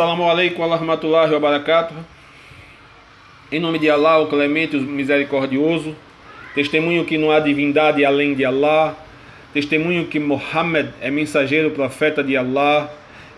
Assalamu 0.00 0.30
alaikum 0.30 0.66
wa 0.66 0.78
rahmatullahi 0.78 1.30
wa 1.34 1.40
barakatuh. 1.40 1.94
Em 3.52 3.60
nome 3.60 3.78
de 3.78 3.90
Allah, 3.90 4.18
o 4.22 4.28
clemente, 4.28 4.74
o 4.74 4.80
misericordioso, 4.80 5.94
testemunho 6.54 7.04
que 7.04 7.18
não 7.18 7.30
há 7.30 7.38
divindade 7.38 8.02
além 8.02 8.32
de 8.32 8.42
Allah, 8.42 8.96
testemunho 9.52 10.06
que 10.06 10.18
Muhammad 10.18 10.86
é 11.02 11.10
mensageiro 11.10 11.72
profeta 11.72 12.24
de 12.24 12.34
Allah, 12.34 12.90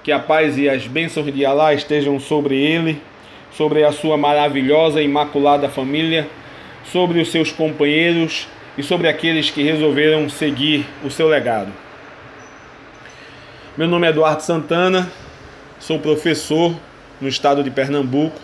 que 0.05 0.13
a 0.13 0.21
paz 0.21 0.57
e 0.57 0.69
as 0.69 0.87
bênçãos 0.87 1.35
de 1.35 1.45
Allah 1.45 1.75
estejam 1.75 2.21
sobre 2.21 2.55
ele, 2.55 3.03
sobre 3.51 3.83
a 3.83 3.91
sua 3.91 4.17
maravilhosa 4.17 5.03
e 5.03 5.05
imaculada 5.05 5.69
família, 5.69 6.29
sobre 6.85 7.21
os 7.21 7.33
seus 7.33 7.51
companheiros 7.51 8.47
e 8.79 8.85
sobre 8.85 9.09
aqueles 9.09 9.51
que 9.51 9.65
resolveram 9.65 10.29
seguir 10.29 10.87
o 11.03 11.11
seu 11.11 11.27
legado. 11.27 11.73
Meu 13.77 13.89
nome 13.89 14.07
é 14.07 14.11
Eduardo 14.11 14.45
Santana, 14.45 15.11
sou 15.83 15.99
professor 15.99 16.75
no 17.21 17.29
estado 17.29 17.63
de 17.63 17.71
Pernambuco, 17.71 18.41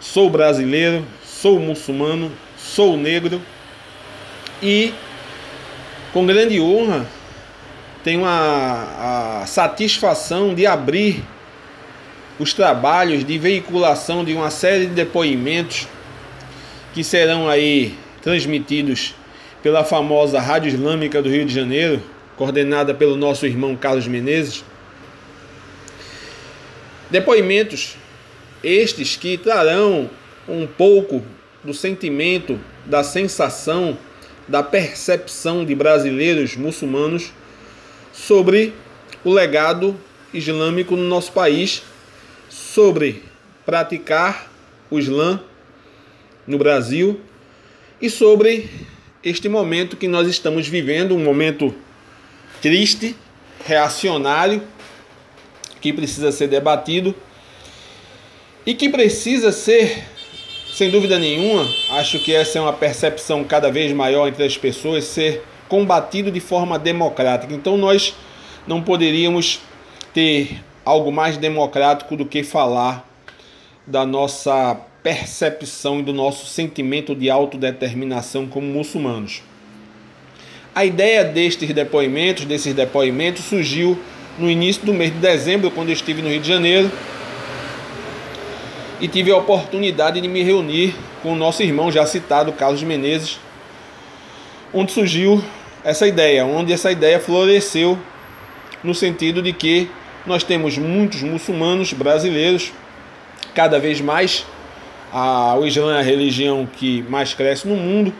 sou 0.00 0.30
brasileiro, 0.30 1.04
sou 1.22 1.60
muçulmano, 1.60 2.32
sou 2.56 2.96
negro 2.96 3.40
e, 4.62 4.94
com 6.12 6.24
grande 6.24 6.58
honra, 6.58 7.06
tenho 8.02 8.24
a, 8.24 9.42
a 9.42 9.46
satisfação 9.46 10.54
de 10.54 10.66
abrir 10.66 11.22
os 12.38 12.54
trabalhos 12.54 13.24
de 13.24 13.38
veiculação 13.38 14.24
de 14.24 14.32
uma 14.32 14.50
série 14.50 14.86
de 14.86 14.94
depoimentos 14.94 15.86
que 16.94 17.04
serão 17.04 17.48
aí 17.48 17.94
transmitidos 18.22 19.14
pela 19.62 19.84
famosa 19.84 20.40
Rádio 20.40 20.68
Islâmica 20.68 21.20
do 21.20 21.28
Rio 21.28 21.44
de 21.44 21.54
Janeiro, 21.54 22.02
coordenada 22.36 22.94
pelo 22.94 23.16
nosso 23.16 23.46
irmão 23.46 23.76
Carlos 23.76 24.06
Menezes. 24.06 24.64
Depoimentos 27.14 27.96
estes 28.60 29.14
que 29.14 29.38
trarão 29.38 30.10
um 30.48 30.66
pouco 30.66 31.22
do 31.62 31.72
sentimento, 31.72 32.58
da 32.84 33.04
sensação, 33.04 33.96
da 34.48 34.64
percepção 34.64 35.64
de 35.64 35.76
brasileiros 35.76 36.56
muçulmanos 36.56 37.32
sobre 38.12 38.74
o 39.22 39.30
legado 39.30 39.96
islâmico 40.32 40.96
no 40.96 41.04
nosso 41.04 41.30
país, 41.30 41.84
sobre 42.48 43.22
praticar 43.64 44.50
o 44.90 44.98
Islã 44.98 45.40
no 46.48 46.58
Brasil 46.58 47.20
e 48.02 48.10
sobre 48.10 48.68
este 49.22 49.48
momento 49.48 49.96
que 49.96 50.08
nós 50.08 50.26
estamos 50.26 50.66
vivendo, 50.66 51.14
um 51.14 51.22
momento 51.22 51.72
triste, 52.60 53.14
reacionário, 53.64 54.60
que 55.84 55.92
precisa 55.92 56.32
ser 56.32 56.48
debatido 56.48 57.14
e 58.64 58.72
que 58.72 58.88
precisa 58.88 59.52
ser, 59.52 60.02
sem 60.72 60.88
dúvida 60.88 61.18
nenhuma, 61.18 61.68
acho 61.90 62.18
que 62.20 62.34
essa 62.34 62.58
é 62.58 62.62
uma 62.62 62.72
percepção 62.72 63.44
cada 63.44 63.70
vez 63.70 63.92
maior 63.92 64.26
entre 64.26 64.44
as 64.44 64.56
pessoas, 64.56 65.04
ser 65.04 65.44
combatido 65.68 66.30
de 66.30 66.40
forma 66.40 66.78
democrática. 66.78 67.52
Então 67.52 67.76
nós 67.76 68.14
não 68.66 68.80
poderíamos 68.80 69.60
ter 70.14 70.64
algo 70.86 71.12
mais 71.12 71.36
democrático 71.36 72.16
do 72.16 72.24
que 72.24 72.42
falar 72.42 73.06
da 73.86 74.06
nossa 74.06 74.80
percepção 75.02 76.00
e 76.00 76.02
do 76.02 76.14
nosso 76.14 76.46
sentimento 76.46 77.14
de 77.14 77.28
autodeterminação 77.28 78.46
como 78.46 78.66
muçulmanos. 78.66 79.42
A 80.74 80.82
ideia 80.82 81.22
destes 81.22 81.74
depoimentos, 81.74 82.46
desses 82.46 82.72
depoimentos, 82.72 83.44
surgiu 83.44 83.98
no 84.38 84.50
início 84.50 84.84
do 84.84 84.92
mês 84.92 85.12
de 85.12 85.18
dezembro, 85.18 85.70
quando 85.70 85.88
eu 85.88 85.94
estive 85.94 86.22
no 86.22 86.28
Rio 86.28 86.40
de 86.40 86.48
Janeiro, 86.48 86.90
e 89.00 89.08
tive 89.08 89.30
a 89.30 89.36
oportunidade 89.36 90.20
de 90.20 90.28
me 90.28 90.42
reunir 90.42 90.94
com 91.22 91.32
o 91.32 91.36
nosso 91.36 91.62
irmão 91.62 91.90
já 91.90 92.06
citado, 92.06 92.52
Carlos 92.52 92.82
Menezes, 92.82 93.38
onde 94.72 94.92
surgiu 94.92 95.42
essa 95.84 96.06
ideia, 96.06 96.44
onde 96.44 96.72
essa 96.72 96.90
ideia 96.90 97.20
floresceu 97.20 97.98
no 98.82 98.94
sentido 98.94 99.42
de 99.42 99.52
que 99.52 99.90
nós 100.26 100.42
temos 100.42 100.78
muitos 100.78 101.22
muçulmanos 101.22 101.92
brasileiros, 101.92 102.72
cada 103.54 103.78
vez 103.78 104.00
mais 104.00 104.46
a, 105.12 105.54
o 105.56 105.66
Islã 105.66 105.96
é 105.96 106.00
a 106.00 106.02
religião 106.02 106.66
que 106.66 107.02
mais 107.08 107.34
cresce 107.34 107.68
no 107.68 107.76
mundo 107.76 108.12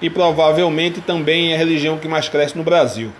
e 0.00 0.08
provavelmente 0.08 1.00
também 1.00 1.52
é 1.52 1.54
a 1.54 1.58
religião 1.58 1.98
que 1.98 2.08
mais 2.08 2.28
cresce 2.28 2.56
no 2.56 2.64
Brasil. 2.64 3.12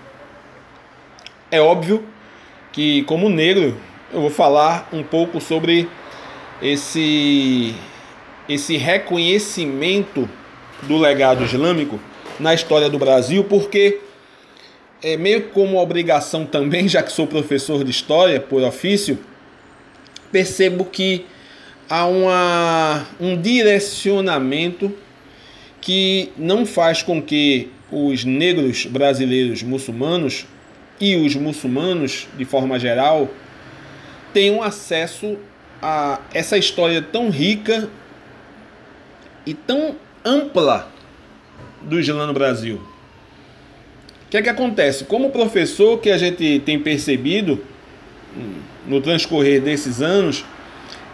É 1.51 1.61
óbvio 1.61 2.05
que, 2.73 3.03
como 3.05 3.29
negro, 3.29 3.77
eu 4.13 4.21
vou 4.21 4.31
falar 4.31 4.89
um 4.93 5.03
pouco 5.03 5.41
sobre 5.41 5.89
esse, 6.63 7.75
esse 8.49 8.77
reconhecimento 8.77 10.29
do 10.83 10.97
legado 10.97 11.45
islâmico 11.45 12.01
na 12.39 12.55
história 12.55 12.89
do 12.89 12.99
Brasil, 12.99 13.45
porque 13.45 14.01
é 15.03 15.17
meio 15.17 15.49
como 15.49 15.79
obrigação 15.79 16.45
também, 16.45 16.87
já 16.89 17.03
que 17.03 17.13
sou 17.13 17.27
professor 17.27 17.85
de 17.85 17.91
história 17.91 18.41
por 18.41 18.63
ofício, 18.63 19.19
percebo 20.31 20.85
que 20.85 21.27
há 21.89 22.07
uma, 22.07 23.07
um 23.21 23.41
direcionamento 23.41 24.93
que 25.81 26.31
não 26.37 26.65
faz 26.65 27.03
com 27.03 27.21
que 27.21 27.69
os 27.91 28.25
negros 28.25 28.87
brasileiros 28.87 29.63
muçulmanos 29.63 30.47
e 31.00 31.16
os 31.16 31.34
muçulmanos, 31.34 32.28
de 32.37 32.44
forma 32.44 32.78
geral, 32.78 33.28
tenham 34.34 34.62
acesso 34.62 35.38
a 35.83 36.21
essa 36.34 36.59
história 36.59 37.00
tão 37.00 37.31
rica 37.31 37.88
e 39.47 39.55
tão 39.55 39.97
ampla 40.25 40.89
do 41.81 41.99
Islã 41.99 42.27
no 42.27 42.34
Brasil. 42.34 42.77
O 44.27 44.31
que 44.31 44.37
é 44.37 44.43
que 44.43 44.49
acontece? 44.49 45.05
Como 45.05 45.31
professor 45.31 45.99
que 45.99 46.10
a 46.10 46.19
gente 46.19 46.60
tem 46.60 46.78
percebido 46.78 47.65
no 48.87 49.00
transcorrer 49.00 49.60
desses 49.60 50.03
anos 50.03 50.44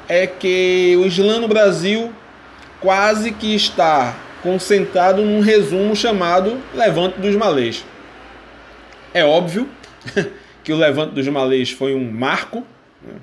é 0.08 0.26
que 0.26 0.94
o 0.98 1.06
Islã 1.06 1.38
no 1.38 1.48
Brasil 1.48 2.12
quase 2.80 3.32
que 3.32 3.54
está 3.54 4.16
concentrado 4.42 5.22
num 5.22 5.40
resumo 5.40 5.96
chamado 5.96 6.60
Levante 6.74 7.18
dos 7.18 7.34
Malês. 7.34 7.84
É 9.14 9.24
óbvio 9.24 9.68
que 10.64 10.72
o 10.72 10.76
Levante 10.76 11.14
dos 11.14 11.26
Malês 11.28 11.70
foi 11.70 11.94
um 11.94 12.10
marco, 12.10 12.64
né? 13.02 13.14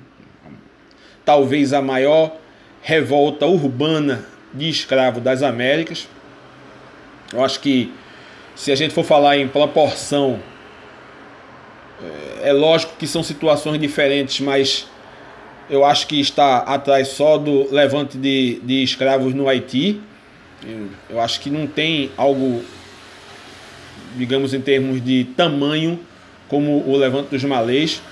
talvez 1.24 1.72
a 1.72 1.82
maior 1.82 2.36
revolta 2.82 3.46
urbana 3.46 4.26
de 4.52 4.68
escravo 4.68 5.20
das 5.20 5.42
Américas. 5.42 6.06
Eu 7.32 7.44
acho 7.44 7.60
que 7.60 7.92
se 8.54 8.70
a 8.70 8.74
gente 8.76 8.94
for 8.94 9.04
falar 9.04 9.36
em 9.36 9.48
proporção, 9.48 10.38
é, 12.42 12.50
é 12.50 12.52
lógico 12.52 12.94
que 12.98 13.06
são 13.06 13.22
situações 13.22 13.80
diferentes, 13.80 14.40
mas 14.40 14.86
eu 15.68 15.84
acho 15.84 16.06
que 16.06 16.20
está 16.20 16.58
atrás 16.58 17.08
só 17.08 17.38
do 17.38 17.72
levante 17.72 18.18
de, 18.18 18.60
de 18.62 18.82
escravos 18.82 19.34
no 19.34 19.48
Haiti. 19.48 20.00
Eu, 20.62 20.88
eu 21.10 21.20
acho 21.20 21.40
que 21.40 21.50
não 21.50 21.66
tem 21.66 22.10
algo, 22.16 22.62
digamos, 24.16 24.54
em 24.54 24.60
termos 24.60 25.02
de 25.02 25.24
tamanho, 25.36 25.98
como 26.48 26.84
o 26.86 26.96
levante 26.96 27.30
dos 27.30 27.44
malês 27.44 28.02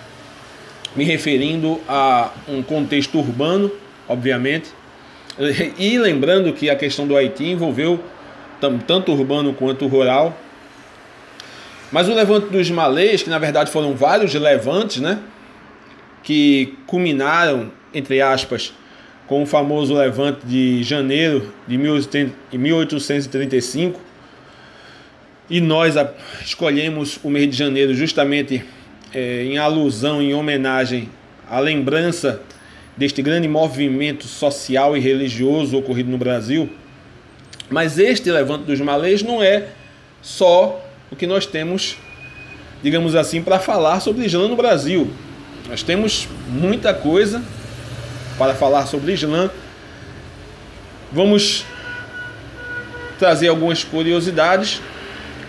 me 0.94 1.04
referindo 1.04 1.80
a 1.88 2.30
um 2.48 2.62
contexto 2.62 3.18
urbano, 3.18 3.70
obviamente, 4.08 4.70
e 5.78 5.98
lembrando 5.98 6.52
que 6.52 6.68
a 6.68 6.76
questão 6.76 7.06
do 7.06 7.16
Haiti 7.16 7.44
envolveu 7.44 7.98
tanto 8.86 9.12
urbano 9.12 9.54
quanto 9.54 9.86
rural. 9.86 10.36
Mas 11.90 12.06
o 12.08 12.14
levante 12.14 12.48
dos 12.48 12.70
malês, 12.70 13.22
que 13.22 13.30
na 13.30 13.38
verdade 13.38 13.70
foram 13.70 13.94
vários 13.94 14.34
levantes, 14.34 15.00
né, 15.00 15.18
que 16.22 16.76
culminaram, 16.86 17.72
entre 17.92 18.20
aspas, 18.20 18.72
com 19.26 19.42
o 19.42 19.46
famoso 19.46 19.94
levante 19.94 20.46
de 20.46 20.82
janeiro 20.82 21.52
de 21.66 21.78
1835, 21.78 24.00
e 25.48 25.60
nós 25.60 25.94
escolhemos 26.44 27.18
o 27.22 27.30
mês 27.30 27.50
de 27.50 27.56
janeiro 27.56 27.94
justamente 27.94 28.64
é, 29.12 29.44
em 29.44 29.58
alusão, 29.58 30.22
em 30.22 30.34
homenagem 30.34 31.08
à 31.48 31.58
lembrança 31.58 32.40
deste 32.96 33.22
grande 33.22 33.48
movimento 33.48 34.26
social 34.26 34.96
e 34.96 35.00
religioso 35.00 35.76
ocorrido 35.76 36.10
no 36.10 36.18
Brasil. 36.18 36.70
Mas 37.68 37.98
este 37.98 38.30
levante 38.30 38.64
dos 38.64 38.80
malês 38.80 39.22
não 39.22 39.42
é 39.42 39.68
só 40.20 40.82
o 41.10 41.16
que 41.16 41.26
nós 41.26 41.46
temos, 41.46 41.96
digamos 42.82 43.14
assim, 43.14 43.42
para 43.42 43.58
falar 43.58 44.00
sobre 44.00 44.24
Islã 44.24 44.48
no 44.48 44.56
Brasil. 44.56 45.10
Nós 45.68 45.82
temos 45.82 46.28
muita 46.48 46.92
coisa 46.92 47.42
para 48.38 48.54
falar 48.54 48.86
sobre 48.86 49.12
Islã. 49.12 49.50
Vamos 51.10 51.64
trazer 53.18 53.48
algumas 53.48 53.84
curiosidades, 53.84 54.80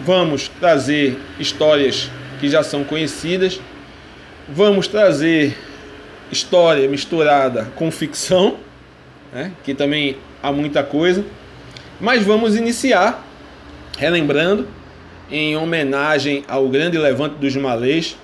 vamos 0.05 0.49
trazer 0.59 1.17
histórias 1.39 2.09
que 2.39 2.49
já 2.49 2.61
são 2.63 2.83
conhecidas. 2.83 3.59
Vamos 4.47 4.87
trazer 4.87 5.57
história 6.31 6.87
misturada 6.87 7.71
com 7.75 7.89
ficção, 7.89 8.57
né? 9.31 9.51
que 9.63 9.73
também 9.73 10.17
há 10.41 10.51
muita 10.51 10.83
coisa. 10.83 11.23
Mas 12.01 12.23
vamos 12.23 12.55
iniciar 12.55 13.25
relembrando 13.97 14.67
em 15.31 15.55
homenagem 15.55 16.43
ao 16.47 16.67
grande 16.67 16.97
levante 16.97 17.35
dos 17.35 17.55
malês, 17.55 18.17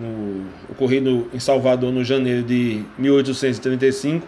no, 0.00 0.46
ocorrido 0.70 1.28
em 1.34 1.40
Salvador 1.40 1.92
no 1.92 2.04
janeiro 2.04 2.42
de 2.42 2.82
1835. 2.96 4.26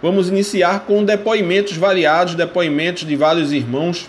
Vamos 0.00 0.28
iniciar 0.28 0.80
com 0.80 1.04
depoimentos 1.04 1.76
variados, 1.76 2.34
depoimentos 2.34 3.04
de 3.06 3.16
vários 3.16 3.50
irmãos 3.52 4.08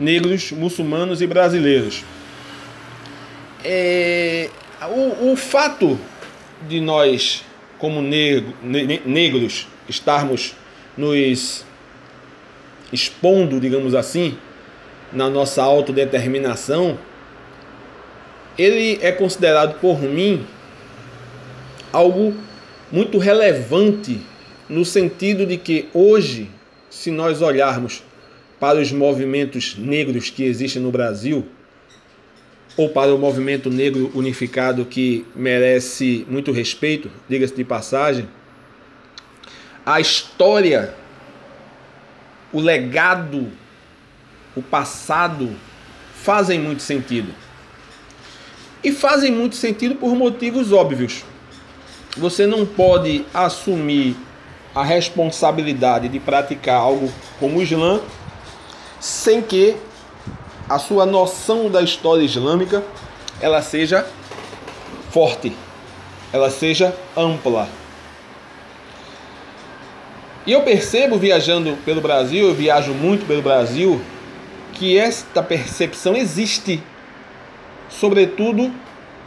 negros, 0.00 0.50
muçulmanos 0.50 1.20
e 1.20 1.26
brasileiros. 1.26 2.02
É, 3.62 4.48
o, 4.88 5.32
o 5.32 5.36
fato 5.36 6.00
de 6.66 6.80
nós, 6.80 7.44
como 7.78 8.00
negro, 8.00 8.54
ne, 8.62 9.02
negros, 9.04 9.68
estarmos 9.86 10.54
nos 10.96 11.64
expondo, 12.90 13.60
digamos 13.60 13.94
assim, 13.94 14.36
na 15.12 15.28
nossa 15.28 15.62
autodeterminação, 15.62 16.98
ele 18.56 18.98
é 19.02 19.12
considerado 19.12 19.78
por 19.80 20.00
mim 20.00 20.46
algo 21.92 22.34
muito 22.90 23.18
relevante 23.18 24.20
no 24.68 24.84
sentido 24.84 25.44
de 25.44 25.56
que 25.56 25.88
hoje, 25.92 26.50
se 26.88 27.10
nós 27.10 27.42
olharmos 27.42 28.02
para 28.60 28.78
os 28.78 28.92
movimentos 28.92 29.74
negros 29.76 30.28
que 30.28 30.44
existem 30.44 30.82
no 30.82 30.92
Brasil, 30.92 31.46
ou 32.76 32.90
para 32.90 33.14
o 33.14 33.18
movimento 33.18 33.70
negro 33.70 34.12
unificado 34.14 34.84
que 34.84 35.26
merece 35.34 36.26
muito 36.28 36.52
respeito, 36.52 37.10
diga-se 37.28 37.54
de 37.54 37.64
passagem, 37.64 38.28
a 39.84 39.98
história, 39.98 40.94
o 42.52 42.60
legado, 42.60 43.48
o 44.54 44.62
passado 44.62 45.56
fazem 46.14 46.60
muito 46.60 46.82
sentido. 46.82 47.32
E 48.84 48.92
fazem 48.92 49.32
muito 49.32 49.56
sentido 49.56 49.94
por 49.94 50.14
motivos 50.14 50.72
óbvios. 50.72 51.24
Você 52.16 52.46
não 52.46 52.66
pode 52.66 53.24
assumir 53.32 54.16
a 54.74 54.84
responsabilidade 54.84 56.08
de 56.08 56.20
praticar 56.20 56.76
algo 56.76 57.12
como 57.38 57.58
o 57.58 57.62
Islã 57.62 58.00
sem 59.00 59.40
que 59.40 59.76
a 60.68 60.78
sua 60.78 61.06
noção 61.06 61.68
da 61.70 61.82
história 61.82 62.22
islâmica 62.22 62.84
ela 63.40 63.62
seja 63.62 64.06
forte, 65.10 65.52
ela 66.32 66.50
seja 66.50 66.94
ampla. 67.16 67.68
E 70.46 70.52
eu 70.52 70.62
percebo 70.62 71.18
viajando 71.18 71.76
pelo 71.84 72.00
Brasil, 72.00 72.48
eu 72.48 72.54
viajo 72.54 72.92
muito 72.92 73.26
pelo 73.26 73.42
Brasil, 73.42 74.00
que 74.74 74.96
esta 74.96 75.42
percepção 75.42 76.16
existe, 76.16 76.82
sobretudo 77.88 78.72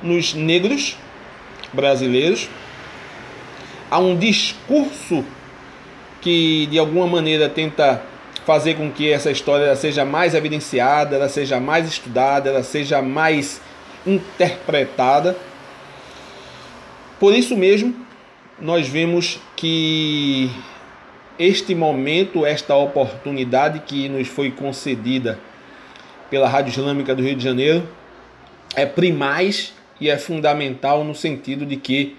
nos 0.02 0.34
negros 0.34 0.98
brasileiros. 1.72 2.50
Há 3.90 4.00
um 4.00 4.18
discurso 4.18 5.24
que 6.22 6.68
de 6.68 6.80
alguma 6.80 7.06
maneira 7.06 7.50
tenta 7.50 8.02
fazer 8.45 8.75
com 8.75 8.92
que 8.92 9.12
essa 9.12 9.31
história 9.31 9.75
seja 9.75 10.04
mais 10.04 10.34
evidenciada, 10.34 11.16
ela 11.16 11.30
seja 11.30 11.60
mais 11.60 11.88
estudada, 11.88 12.50
ela 12.50 12.63
seja 12.63 13.01
mais 13.01 13.62
interpretada. 14.06 15.36
Por 17.19 17.34
isso 17.34 17.56
mesmo, 17.56 17.95
nós 18.60 18.88
vemos 18.88 19.40
que 19.56 20.50
este 21.40 21.74
momento, 21.74 22.45
esta 22.45 22.75
oportunidade 22.75 23.80
que 23.80 24.10
nos 24.10 24.28
foi 24.28 24.51
concedida 24.51 25.39
pela 26.30 26.48
Rádio 26.48 26.72
Islâmica 26.72 27.16
do 27.16 27.24
Rio 27.24 27.36
de 27.36 27.44
Janeiro 27.44 27.88
é 28.75 28.86
primaz 28.86 29.74
e 30.00 30.10
é 30.10 30.18
fundamental 30.18 31.04
no 31.04 31.16
sentido 31.16 31.66
de 31.66 31.78
que 31.78 32.18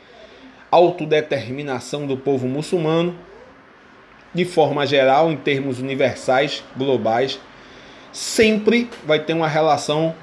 autodeterminação 0.70 2.06
do 2.06 2.16
povo 2.16 2.48
muçulmano 2.48 3.16
de 4.34 4.44
forma 4.44 4.86
geral, 4.86 5.30
em 5.30 5.36
termos 5.36 5.78
universais, 5.78 6.64
globais, 6.76 7.38
sempre 8.12 8.90
vai 9.06 9.18
ter 9.18 9.32
uma 9.32 9.48
relação 9.48 10.14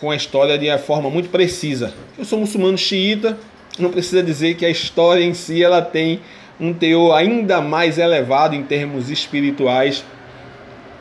com 0.00 0.10
a 0.10 0.16
história 0.16 0.58
de 0.58 0.68
uma 0.68 0.78
forma 0.78 1.10
muito 1.10 1.28
precisa. 1.28 1.92
Eu 2.18 2.24
sou 2.24 2.38
muçulmano 2.38 2.78
xiita, 2.78 3.38
não 3.78 3.90
precisa 3.90 4.22
dizer 4.22 4.54
que 4.54 4.64
a 4.64 4.70
história 4.70 5.22
em 5.22 5.34
si 5.34 5.62
ela 5.62 5.82
tem 5.82 6.20
um 6.58 6.72
teor 6.72 7.14
ainda 7.14 7.60
mais 7.60 7.98
elevado 7.98 8.54
em 8.54 8.62
termos 8.62 9.10
espirituais 9.10 10.04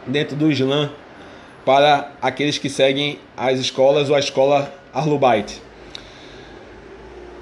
dentro 0.05 0.35
do 0.35 0.51
Islã 0.51 0.91
para 1.65 2.11
aqueles 2.21 2.57
que 2.57 2.69
seguem 2.69 3.19
as 3.35 3.59
escolas 3.59 4.09
ou 4.09 4.15
a 4.15 4.19
escola 4.19 4.73
Ahlul 4.93 5.19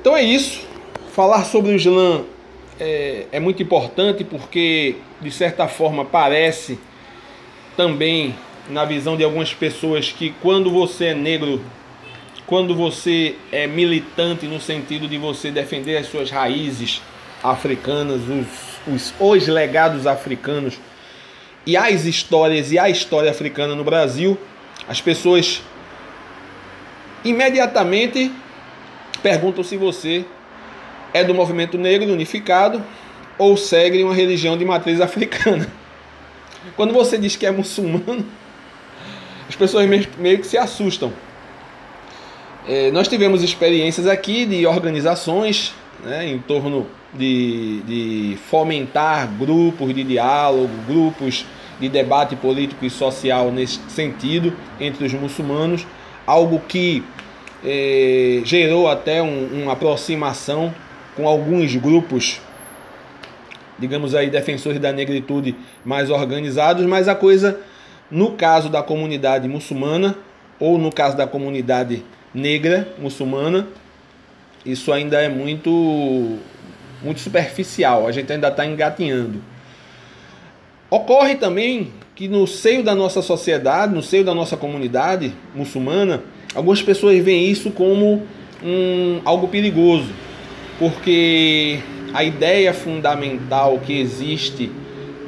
Então 0.02 0.16
é 0.16 0.24
isso. 0.24 0.66
Falar 1.14 1.46
sobre 1.46 1.72
o 1.72 1.76
Islã 1.76 2.24
é, 2.80 3.26
é 3.32 3.40
muito 3.40 3.62
importante 3.62 4.24
porque, 4.24 4.96
de 5.22 5.32
certa 5.32 5.68
forma, 5.68 6.06
parece 6.06 6.80
também, 7.76 8.36
na 8.70 8.86
visão 8.86 9.16
de 9.16 9.24
algumas 9.24 9.54
pessoas, 9.54 10.12
que 10.12 10.34
quando 10.42 10.72
você 10.72 11.06
é 11.06 11.14
negro, 11.14 11.62
quando 12.46 12.76
você 12.76 13.36
é 13.52 13.68
militante 13.68 14.46
no 14.46 14.60
sentido 14.60 15.08
de 15.08 15.18
você 15.18 15.52
defender 15.52 15.98
as 15.98 16.08
suas 16.08 16.30
raízes 16.30 17.02
africanas, 17.44 18.22
os, 18.22 18.94
os, 18.94 19.14
os 19.20 19.48
legados 19.48 20.08
africanos 20.08 20.80
e 21.66 21.76
as 21.76 22.06
histórias 22.06 22.72
e 22.72 22.80
a 22.80 22.90
história 22.90 23.30
africana 23.30 23.76
no 23.76 23.84
Brasil, 23.84 24.38
as 24.88 25.02
pessoas 25.02 25.62
imediatamente 27.24 28.32
perguntam 29.22 29.64
se 29.64 29.76
você 29.76 30.26
é 31.14 31.24
do 31.24 31.34
movimento 31.34 31.78
negro 31.78 32.12
unificado 32.12 32.84
ou 33.38 33.56
segue 33.56 34.04
uma 34.04 34.14
religião 34.14 34.58
de 34.58 34.66
matriz 34.66 35.00
africana. 35.02 35.68
Quando 36.76 36.94
você 36.94 37.18
diz 37.18 37.36
que 37.36 37.46
é 37.46 37.52
muçulmano, 37.52 38.26
as 39.48 39.56
pessoas 39.56 39.88
meio 40.18 40.40
que 40.40 40.48
se 40.48 40.58
assustam. 40.58 41.14
É, 42.68 42.92
nós 42.92 43.08
tivemos 43.08 43.44
experiências 43.44 44.08
aqui 44.08 44.46
de 44.46 44.66
organizações 44.68 45.74
né, 46.04 46.28
em 46.28 46.40
torno 46.40 46.86
de, 47.14 47.82
de 47.84 48.38
fomentar 48.50 49.28
grupos 49.28 49.94
de 49.94 50.04
diálogo, 50.04 50.70
grupos 50.86 51.46
de 51.80 51.88
debate 51.88 52.36
político 52.36 52.84
e 52.86 52.90
social 52.90 53.52
nesse 53.52 53.80
sentido 53.88 54.54
entre 54.80 55.06
os 55.06 55.14
muçulmanos, 55.14 55.86
algo 56.26 56.60
que 56.68 57.04
é, 57.64 58.42
gerou 58.44 58.90
até 58.90 59.22
um, 59.22 59.64
uma 59.64 59.74
aproximação 59.74 60.74
com 61.18 61.28
alguns 61.28 61.76
grupos, 61.76 62.40
digamos 63.80 64.14
aí, 64.14 64.30
defensores 64.30 64.80
da 64.80 64.94
negritude 64.94 65.56
mais 65.84 66.12
organizados, 66.12 66.86
mas 66.86 67.08
a 67.08 67.16
coisa, 67.16 67.60
no 68.10 68.34
caso 68.34 68.70
da 68.70 68.84
comunidade 68.84 69.48
muçulmana, 69.48 70.16
ou 70.60 70.78
no 70.78 70.92
caso 70.92 71.18
da 71.18 71.26
comunidade 71.26 72.06
negra 72.34 72.88
muçulmana, 73.00 73.68
isso 74.64 74.94
ainda 74.94 75.20
é 75.20 75.28
muito, 75.28 76.38
muito 77.02 77.20
superficial, 77.20 78.06
a 78.08 78.12
gente 78.12 78.32
ainda 78.32 78.50
está 78.50 78.64
engatinhando. 78.64 79.42
Ocorre 80.90 81.36
também 81.36 81.92
que 82.16 82.28
no 82.28 82.46
seio 82.46 82.84
da 82.84 82.94
nossa 82.94 83.24
sociedade, 83.24 83.94
no 83.94 84.04
seio 84.04 84.24
da 84.24 84.36
nossa 84.36 84.56
comunidade 84.56 85.34
muçulmana, 85.54 86.24
algumas 86.54 86.82
pessoas 86.82 87.18
veem 87.24 87.50
isso 87.50 87.72
como 87.72 88.24
um, 88.64 89.20
algo 89.26 89.48
perigoso 89.48 90.27
porque 90.80 91.80
a 92.14 92.24
ideia 92.24 92.74
fundamental 92.74 93.80
que 93.80 94.00
existe 94.00 94.72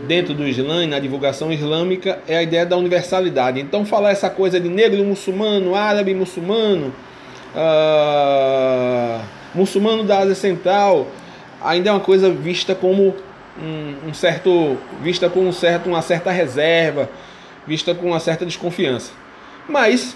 dentro 0.07 0.33
do 0.33 0.47
Islã 0.47 0.83
e 0.83 0.87
na 0.87 0.99
divulgação 0.99 1.51
islâmica 1.51 2.19
é 2.27 2.37
a 2.37 2.43
ideia 2.43 2.65
da 2.65 2.75
universalidade. 2.77 3.59
Então, 3.59 3.85
falar 3.85 4.11
essa 4.11 4.29
coisa 4.29 4.59
de 4.59 4.69
negro 4.69 5.03
muçulmano, 5.03 5.75
árabe 5.75 6.13
muçulmano, 6.15 6.93
uh, 7.55 9.21
muçulmano 9.53 10.03
da 10.03 10.19
Ásia 10.19 10.35
Central, 10.35 11.07
ainda 11.61 11.89
é 11.89 11.93
uma 11.93 11.99
coisa 11.99 12.31
vista 12.31 12.73
como 12.73 13.15
um, 13.61 14.09
um 14.09 14.13
certo, 14.13 14.77
vista 15.01 15.29
com 15.29 15.41
um 15.41 15.51
certo, 15.51 15.87
uma 15.87 16.01
certa 16.01 16.31
reserva, 16.31 17.09
vista 17.67 17.93
com 17.93 18.07
uma 18.07 18.19
certa 18.19 18.45
desconfiança. 18.45 19.11
Mas 19.67 20.15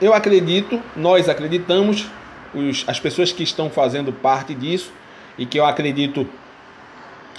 eu 0.00 0.14
acredito, 0.14 0.80
nós 0.96 1.28
acreditamos 1.28 2.06
os, 2.54 2.84
as 2.86 2.98
pessoas 2.98 3.32
que 3.32 3.42
estão 3.42 3.70
fazendo 3.70 4.12
parte 4.12 4.54
disso 4.54 4.92
e 5.36 5.46
que 5.46 5.58
eu 5.58 5.64
acredito 5.64 6.28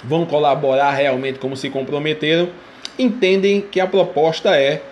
vão 0.02 0.24
colaborar 0.24 0.92
realmente 0.92 1.38
como 1.38 1.56
se 1.56 1.68
comprometeram, 1.68 2.48
entendem 2.98 3.60
que 3.60 3.80
a 3.80 3.86
proposta 3.86 4.56
é 4.56 4.82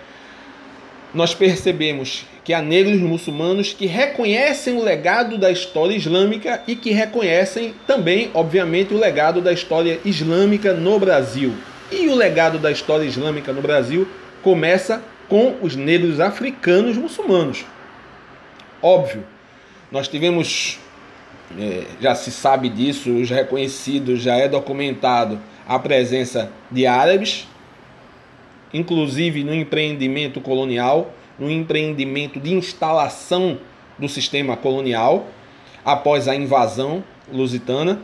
nós 1.13 1.33
percebemos 1.33 2.25
que 2.43 2.53
há 2.53 2.61
negros 2.61 2.99
muçulmanos 2.99 3.73
que 3.73 3.85
reconhecem 3.85 4.75
o 4.75 4.83
legado 4.83 5.37
da 5.37 5.51
história 5.51 5.95
islâmica 5.95 6.61
e 6.67 6.75
que 6.75 6.91
reconhecem 6.91 7.73
também, 7.87 8.29
obviamente, 8.33 8.93
o 8.93 8.97
legado 8.97 9.41
da 9.41 9.51
história 9.51 9.99
islâmica 10.05 10.73
no 10.73 10.99
Brasil. 10.99 11.53
E 11.91 12.07
o 12.07 12.15
legado 12.15 12.59
da 12.59 12.71
história 12.71 13.05
islâmica 13.05 13.51
no 13.51 13.61
Brasil 13.61 14.07
começa 14.43 15.01
com 15.27 15.55
os 15.61 15.75
negros 15.75 16.19
africanos 16.19 16.95
muçulmanos. 16.95 17.65
Óbvio, 18.81 19.23
nós 19.91 20.07
tivemos, 20.07 20.79
é, 21.57 21.83
já 21.99 22.13
se 22.13 22.31
sabe 22.31 22.69
disso, 22.69 23.23
já 23.25 23.37
é 23.37 23.47
já 24.15 24.35
é 24.35 24.47
documentado 24.47 25.39
a 25.67 25.79
presença 25.79 26.51
de 26.69 26.85
árabes, 26.85 27.47
inclusive 28.73 29.43
no 29.43 29.53
empreendimento 29.53 30.39
colonial, 30.41 31.13
no 31.39 31.49
empreendimento 31.49 32.39
de 32.39 32.53
instalação 32.53 33.57
do 33.97 34.07
sistema 34.07 34.55
colonial 34.55 35.27
após 35.83 36.27
a 36.27 36.35
invasão 36.35 37.03
lusitana. 37.31 37.99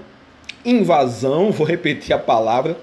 Invasão, 0.63 1.51
vou 1.53 1.67
repetir 1.67 2.13
a 2.15 2.19
palavra, 2.19 2.77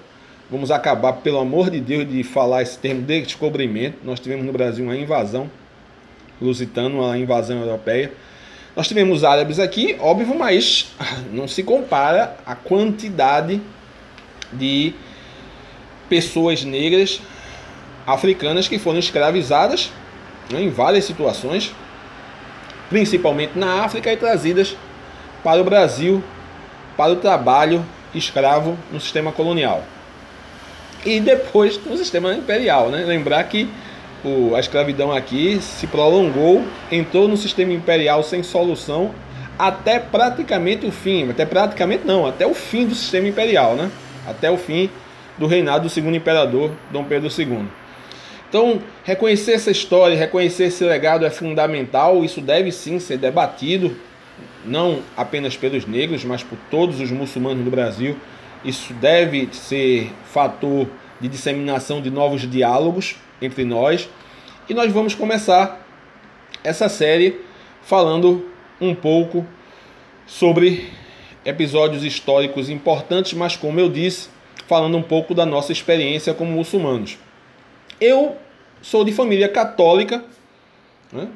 vamos 0.49 0.71
acabar, 0.71 1.13
pelo 1.13 1.39
amor 1.39 1.69
de 1.69 1.81
Deus, 1.81 2.07
de 2.07 2.23
falar 2.23 2.61
esse 2.61 2.77
termo 2.77 3.01
de 3.01 3.21
descobrimento. 3.21 3.97
Nós 4.03 4.19
tivemos 4.19 4.45
no 4.45 4.53
Brasil 4.53 4.85
uma 4.85 4.95
invasão 4.95 5.49
lusitana, 6.41 6.89
uma 6.89 7.17
invasão 7.17 7.59
europeia. 7.59 8.11
Nós 8.75 8.87
tivemos 8.87 9.23
árabes 9.23 9.59
aqui, 9.59 9.95
óbvio, 9.99 10.35
mas 10.37 10.91
não 11.31 11.47
se 11.47 11.61
compara 11.61 12.35
a 12.45 12.55
quantidade 12.55 13.61
de 14.51 14.93
pessoas 16.09 16.63
negras 16.63 17.21
africanas 18.05 18.67
que 18.67 18.79
foram 18.79 18.99
escravizadas 18.99 19.91
né, 20.51 20.61
em 20.61 20.69
várias 20.69 21.05
situações, 21.05 21.73
principalmente 22.89 23.57
na 23.57 23.83
África, 23.83 24.11
e 24.11 24.17
trazidas 24.17 24.75
para 25.43 25.61
o 25.61 25.63
Brasil 25.63 26.23
para 26.97 27.11
o 27.13 27.15
trabalho 27.15 27.83
escravo 28.13 28.77
no 28.91 28.99
sistema 28.99 29.31
colonial. 29.31 29.83
E 31.05 31.19
depois 31.19 31.83
no 31.85 31.97
sistema 31.97 32.33
imperial. 32.33 32.89
Né? 32.89 33.03
Lembrar 33.05 33.43
que 33.45 33.67
o, 34.23 34.55
a 34.55 34.59
escravidão 34.59 35.11
aqui 35.11 35.59
se 35.61 35.87
prolongou, 35.87 36.63
entrou 36.91 37.27
no 37.27 37.37
sistema 37.37 37.73
imperial 37.73 38.23
sem 38.23 38.41
solução 38.43 39.11
até 39.57 39.99
praticamente 39.99 40.85
o 40.85 40.91
fim, 40.91 41.29
até 41.29 41.45
praticamente 41.45 42.05
não, 42.05 42.25
até 42.25 42.45
o 42.45 42.53
fim 42.53 42.87
do 42.87 42.95
sistema 42.95 43.27
imperial, 43.27 43.75
né? 43.75 43.91
Até 44.27 44.49
o 44.49 44.57
fim 44.57 44.89
do 45.37 45.47
reinado 45.47 45.83
do 45.83 45.89
segundo 45.89 46.15
imperador, 46.15 46.71
Dom 46.91 47.03
Pedro 47.03 47.29
II. 47.29 47.65
Então, 48.49 48.79
reconhecer 49.03 49.53
essa 49.53 49.71
história, 49.71 50.17
reconhecer 50.17 50.65
esse 50.65 50.83
legado 50.83 51.25
é 51.25 51.29
fundamental. 51.29 52.23
Isso 52.23 52.39
deve 52.39 52.71
sim 52.71 52.99
ser 52.99 53.17
debatido, 53.17 53.95
não 54.65 54.99
apenas 55.17 55.57
pelos 55.57 55.85
negros, 55.85 56.23
mas 56.23 56.43
por 56.43 56.57
todos 56.69 56.99
os 56.99 57.11
muçulmanos 57.11 57.63
do 57.63 57.71
Brasil. 57.71 58.15
Isso 58.63 58.93
deve 58.93 59.49
ser 59.51 60.11
fator 60.25 60.87
de 61.19 61.27
disseminação 61.27 62.01
de 62.01 62.09
novos 62.09 62.49
diálogos 62.49 63.15
entre 63.45 63.63
nós. 63.65 64.09
E 64.69 64.73
nós 64.73 64.91
vamos 64.91 65.13
começar 65.13 65.85
essa 66.63 66.87
série 66.87 67.41
falando 67.81 68.49
um 68.79 68.95
pouco 68.95 69.45
sobre 70.25 70.89
episódios 71.45 72.03
históricos 72.03 72.69
importantes, 72.69 73.33
mas 73.33 73.55
como 73.55 73.79
eu 73.79 73.89
disse, 73.89 74.29
falando 74.67 74.97
um 74.97 75.03
pouco 75.03 75.33
da 75.33 75.45
nossa 75.45 75.71
experiência 75.71 76.33
como 76.33 76.51
muçulmanos. 76.51 77.17
Eu 77.99 78.37
sou 78.81 79.03
de 79.03 79.11
família 79.11 79.49
católica. 79.49 80.23
Né? 81.11 81.27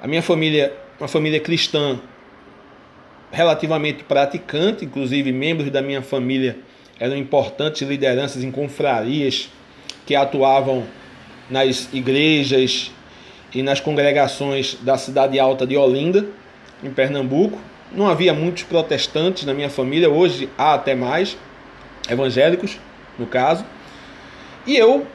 A 0.00 0.06
minha 0.06 0.22
família, 0.22 0.72
uma 0.98 1.08
família 1.08 1.40
cristã 1.40 2.00
relativamente 3.30 4.04
praticante, 4.04 4.84
inclusive 4.84 5.32
membros 5.32 5.70
da 5.70 5.82
minha 5.82 6.02
família 6.02 6.58
eram 6.98 7.16
importantes 7.16 7.86
lideranças 7.86 8.42
em 8.42 8.50
confrarias 8.50 9.48
que 10.06 10.14
atuavam 10.14 10.84
nas 11.48 11.88
igrejas 11.92 12.90
e 13.54 13.62
nas 13.62 13.80
congregações 13.80 14.76
da 14.82 14.98
cidade 14.98 15.38
alta 15.38 15.66
de 15.66 15.76
Olinda, 15.76 16.26
em 16.82 16.90
Pernambuco. 16.90 17.58
Não 17.92 18.06
havia 18.06 18.34
muitos 18.34 18.64
protestantes 18.64 19.44
na 19.44 19.54
minha 19.54 19.70
família, 19.70 20.10
hoje 20.10 20.48
há 20.58 20.74
até 20.74 20.94
mais, 20.94 21.36
evangélicos, 22.08 22.78
no 23.18 23.26
caso. 23.26 23.64
E 24.66 24.76
eu 24.76 25.06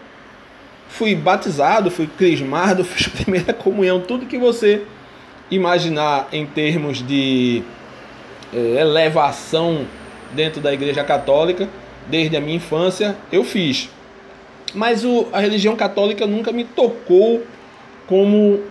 fui 0.89 1.15
batizado, 1.15 1.91
fui 1.91 2.07
crismado, 2.07 2.83
fiz 2.85 3.07
primeira 3.07 3.53
comunhão, 3.53 3.99
tudo 3.99 4.25
que 4.25 4.37
você 4.37 4.83
imaginar 5.51 6.27
em 6.31 6.45
termos 6.45 7.05
de 7.05 7.61
é, 8.53 8.81
elevação 8.81 9.85
dentro 10.35 10.61
da 10.61 10.73
Igreja 10.73 11.03
Católica, 11.03 11.67
desde 12.07 12.35
a 12.35 12.41
minha 12.41 12.55
infância, 12.55 13.15
eu 13.31 13.43
fiz. 13.43 13.89
Mas 14.73 15.05
o, 15.05 15.27
a 15.31 15.39
religião 15.39 15.75
católica 15.75 16.25
nunca 16.25 16.51
me 16.51 16.63
tocou 16.63 17.43
como 18.07 18.61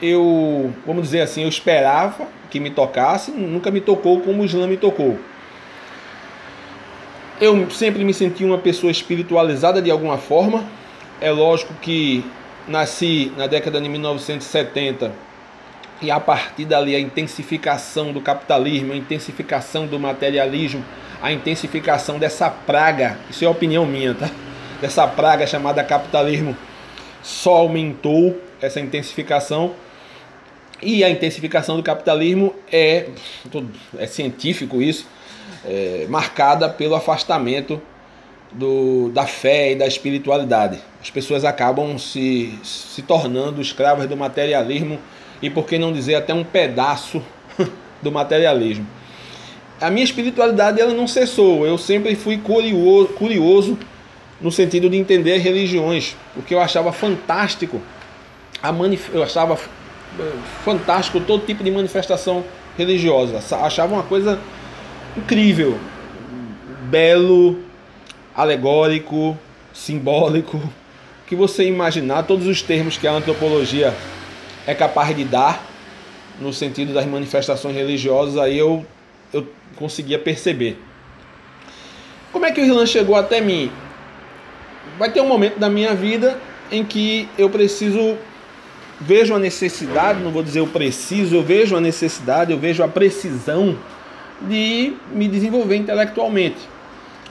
eu, 0.00 0.72
vamos 0.86 1.02
dizer 1.02 1.20
assim, 1.20 1.42
eu 1.42 1.48
esperava 1.48 2.26
que 2.50 2.60
me 2.60 2.70
tocasse, 2.70 3.30
nunca 3.30 3.70
me 3.70 3.80
tocou 3.80 4.20
como 4.20 4.42
o 4.42 4.44
Islã 4.44 4.66
me 4.66 4.76
tocou. 4.76 5.18
Eu 7.40 7.70
sempre 7.70 8.04
me 8.04 8.14
senti 8.14 8.44
uma 8.44 8.58
pessoa 8.58 8.90
espiritualizada 8.90 9.80
de 9.80 9.90
alguma 9.90 10.18
forma. 10.18 10.64
É 11.20 11.30
lógico 11.30 11.72
que 11.80 12.24
nasci 12.66 13.32
na 13.36 13.46
década 13.46 13.80
de 13.80 13.88
1970 13.88 15.12
e 16.00 16.10
a 16.10 16.20
partir 16.20 16.64
dali 16.64 16.94
a 16.94 17.00
intensificação 17.00 18.12
do 18.12 18.20
capitalismo, 18.20 18.92
a 18.92 18.96
intensificação 18.96 19.86
do 19.86 19.98
materialismo, 19.98 20.84
a 21.20 21.32
intensificação 21.32 22.18
dessa 22.18 22.48
praga, 22.48 23.18
isso 23.28 23.44
é 23.44 23.48
opinião 23.48 23.84
minha, 23.84 24.14
tá? 24.14 24.30
Dessa 24.80 25.06
praga 25.06 25.46
chamada 25.46 25.82
capitalismo 25.82 26.56
só 27.22 27.56
aumentou 27.56 28.40
essa 28.60 28.80
intensificação 28.80 29.74
e 30.80 31.02
a 31.02 31.10
intensificação 31.10 31.76
do 31.76 31.82
capitalismo 31.82 32.54
é, 32.70 33.08
é 33.98 34.06
científico 34.06 34.80
isso, 34.80 35.06
é, 35.64 36.06
marcada 36.08 36.68
pelo 36.68 36.94
afastamento 36.94 37.82
do, 38.52 39.10
da 39.10 39.26
fé 39.26 39.72
e 39.72 39.74
da 39.74 39.86
espiritualidade. 39.86 40.78
As 41.02 41.10
pessoas 41.10 41.44
acabam 41.44 41.98
se, 41.98 42.56
se 42.62 43.02
tornando 43.02 43.60
escravas 43.60 44.08
do 44.08 44.16
materialismo 44.16 44.98
e, 45.42 45.50
por 45.50 45.66
que 45.66 45.78
não 45.78 45.92
dizer, 45.92 46.14
até 46.14 46.32
um 46.32 46.44
pedaço 46.44 47.22
do 48.00 48.12
materialismo. 48.12 48.86
A 49.80 49.90
minha 49.90 50.04
espiritualidade 50.04 50.80
ela 50.80 50.92
não 50.92 51.06
cessou, 51.06 51.64
eu 51.64 51.78
sempre 51.78 52.16
fui 52.16 52.38
curioso, 52.38 53.08
curioso 53.14 53.78
no 54.40 54.50
sentido 54.50 54.88
de 54.90 54.96
entender 54.96 55.38
religiões, 55.38 56.16
porque 56.34 56.54
eu 56.54 56.60
achava 56.60 56.92
fantástico, 56.92 57.80
a 58.62 58.72
manif 58.72 59.08
eu 59.12 59.22
achava 59.22 59.58
eh, 60.18 60.32
fantástico 60.64 61.20
todo 61.20 61.46
tipo 61.46 61.62
de 61.62 61.70
manifestação 61.70 62.44
religiosa, 62.76 63.40
achava 63.56 63.94
uma 63.94 64.02
coisa 64.02 64.38
incrível, 65.16 65.78
belo, 66.90 67.58
alegórico, 68.34 69.36
simbólico, 69.72 70.60
que 71.26 71.36
você 71.36 71.64
imaginar 71.64 72.22
todos 72.22 72.46
os 72.46 72.62
termos 72.62 72.96
que 72.96 73.06
a 73.06 73.12
antropologia 73.12 73.94
é 74.66 74.74
capaz 74.74 75.14
de 75.14 75.24
dar 75.24 75.64
no 76.40 76.52
sentido 76.52 76.94
das 76.94 77.04
manifestações 77.04 77.74
religiosas, 77.74 78.38
aí 78.38 78.56
eu, 78.56 78.86
eu 79.32 79.46
conseguia 79.76 80.18
perceber. 80.18 80.78
Como 82.32 82.44
é 82.44 82.52
que 82.52 82.60
o 82.60 82.64
Irlan 82.64 82.86
chegou 82.86 83.16
até 83.16 83.40
mim? 83.40 83.70
Vai 84.98 85.10
ter 85.10 85.20
um 85.20 85.28
momento 85.28 85.58
da 85.58 85.68
minha 85.68 85.94
vida 85.94 86.38
em 86.70 86.84
que 86.84 87.28
eu 87.38 87.48
preciso 87.48 88.16
vejo 89.00 89.34
a 89.34 89.38
necessidade, 89.38 90.20
não 90.20 90.30
vou 90.30 90.42
dizer 90.42 90.60
o 90.60 90.66
preciso, 90.66 91.36
eu 91.36 91.42
vejo 91.42 91.76
a 91.76 91.80
necessidade, 91.80 92.52
eu 92.52 92.58
vejo 92.58 92.82
a 92.82 92.88
precisão 92.88 93.78
de 94.42 94.94
me 95.12 95.28
desenvolver 95.28 95.76
intelectualmente. 95.76 96.58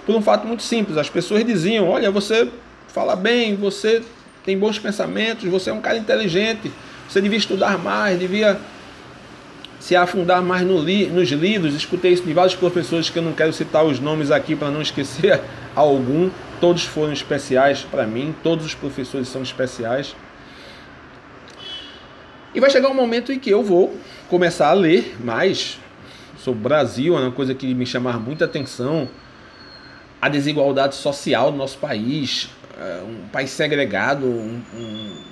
Por 0.06 0.16
um 0.16 0.22
fato 0.22 0.48
muito 0.48 0.64
simples, 0.64 0.98
as 0.98 1.10
pessoas 1.10 1.46
diziam: 1.46 1.90
Olha, 1.90 2.10
você 2.10 2.50
fala 2.88 3.16
bem, 3.16 3.56
você 3.56 4.02
tem 4.46 4.58
bons 4.58 4.80
pensamentos, 4.80 5.50
você 5.50 5.70
é 5.70 5.74
um 5.74 5.82
cara 5.82 5.98
inteligente, 5.98 6.72
você 7.08 7.22
devia 7.22 7.38
estudar 7.38 7.78
mais, 7.78 8.18
devia 8.18 8.58
se 9.80 9.96
afundar 9.96 10.42
mais 10.42 10.66
no 10.66 10.80
li, 10.80 11.08
nos 11.08 11.30
livros. 11.30 11.76
Escutei 11.76 12.14
isso 12.14 12.24
de 12.24 12.34
vários 12.34 12.56
professores 12.56 13.10
que 13.10 13.20
eu 13.20 13.24
não 13.24 13.34
quero 13.34 13.54
citar 13.54 13.86
os 13.86 14.00
nomes 14.00 14.32
aqui 14.32 14.56
para 14.56 14.72
não 14.72 14.82
esquecer 14.82 15.42
algum. 15.76 16.30
Todos 16.60 16.84
foram 16.84 17.14
especiais 17.14 17.82
para 17.90 18.06
mim, 18.08 18.36
todos 18.44 18.66
os 18.66 18.74
professores 18.74 19.28
são 19.28 19.42
especiais. 19.42 20.16
E 22.56 22.60
vai 22.60 22.70
chegar 22.70 22.90
um 22.90 22.96
momento 22.96 23.32
em 23.32 23.38
que 23.38 23.50
eu 23.50 23.62
vou 23.62 23.96
começar 24.30 24.70
a 24.70 24.74
ler 24.74 25.16
mais 25.20 25.78
sobre 26.38 26.60
o 26.60 26.64
Brasil, 26.64 27.18
é 27.18 27.22
uma 27.22 27.32
coisa 27.32 27.54
que 27.54 27.74
me 27.74 27.86
chamar 27.86 28.20
muita 28.20 28.46
atenção. 28.46 29.08
A 30.22 30.30
desigualdade 30.30 30.96
social 30.96 31.52
do 31.52 31.58
nosso 31.58 31.78
país, 31.78 32.50
uh, 32.76 33.06
um 33.06 33.28
país 33.28 33.52
segregado, 33.52 34.26
um, 34.26 34.62
um, 34.74 35.24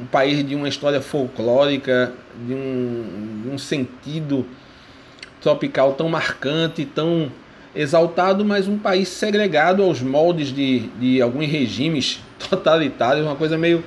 um, 0.00 0.06
país 0.06 0.44
de 0.44 0.54
uma 0.56 0.68
história 0.68 1.00
folclórica, 1.00 2.12
de 2.46 2.54
um, 2.54 3.42
de 3.42 3.48
um 3.50 3.58
sentido 3.58 4.46
tropical 5.40 5.94
tão 5.94 6.08
marcante, 6.08 6.84
tão 6.84 7.30
exaltado, 7.74 8.44
mas 8.44 8.68
um 8.68 8.78
país 8.78 9.08
segregado 9.08 9.82
aos 9.82 10.00
moldes 10.00 10.48
de, 10.52 10.80
de 10.98 11.20
alguns 11.20 11.46
regimes 11.46 12.20
totalitários, 12.50 13.26
uma 13.26 13.36
coisa 13.36 13.56
meio, 13.56 13.82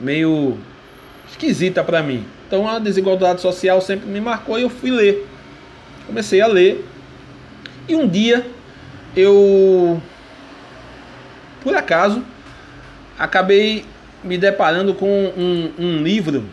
meio 0.00 0.58
esquisita 1.30 1.84
para 1.84 2.02
mim. 2.02 2.24
Então 2.46 2.66
a 2.68 2.78
desigualdade 2.78 3.40
social 3.40 3.80
sempre 3.80 4.08
me 4.08 4.20
marcou 4.20 4.58
e 4.58 4.62
eu 4.62 4.70
fui 4.70 4.90
ler. 4.90 5.26
Comecei 6.06 6.40
a 6.40 6.46
ler. 6.46 6.84
E 7.86 7.94
um 7.94 8.08
dia 8.08 8.46
eu, 9.14 10.00
por 11.62 11.74
acaso, 11.74 12.22
acabei 13.18 13.84
me 14.24 14.36
deparando 14.36 14.94
com 14.94 15.32
um, 15.36 15.72
um 15.78 16.02
livro 16.02 16.44